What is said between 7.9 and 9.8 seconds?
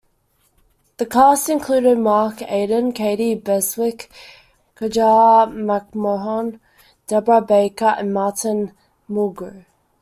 and Martin Mulgrew.